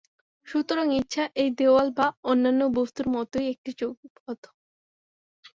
সুতরাং 0.47 0.87
ইচ্ছা 0.93 1.23
এই 1.35 1.49
দেওয়াল 1.57 1.87
বা 1.97 2.07
অন্যান্য 2.23 2.61
বস্তুর 2.77 3.07
মতই 3.15 3.45
একটি 3.53 3.69
যৌগিক 3.79 4.13
পদার্থ। 4.17 4.43